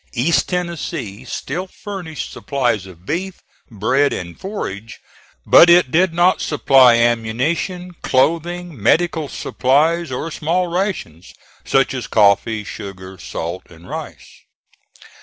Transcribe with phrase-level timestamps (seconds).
[0.13, 3.35] East Tennessee still furnished supplies of beef,
[3.69, 4.99] bread and forage,
[5.45, 12.63] but it did not supply ammunition, clothing, medical supplies, or small rations, such as coffee,
[12.63, 14.41] sugar, salt and rice.